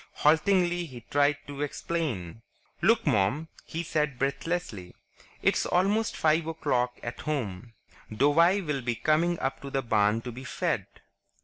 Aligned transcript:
Haltingly, 0.13 0.87
he 0.87 1.01
tried 1.11 1.37
to 1.45 1.61
explain. 1.61 2.41
"Look, 2.81 3.05
Mom," 3.05 3.49
he 3.65 3.83
said 3.83 4.17
breathlessly. 4.17 4.95
"It's 5.43 5.67
almost 5.67 6.17
five 6.17 6.47
o'clock 6.47 6.97
at 7.03 7.19
home. 7.21 7.73
Douwie 8.11 8.65
will 8.65 8.81
be 8.81 8.95
coming 8.95 9.37
up 9.39 9.61
to 9.61 9.69
the 9.69 9.83
barn 9.83 10.21
to 10.21 10.31
be 10.31 10.43
fed. 10.43 10.87